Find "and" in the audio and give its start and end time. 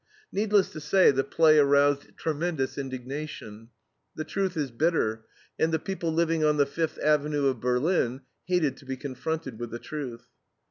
5.59-5.71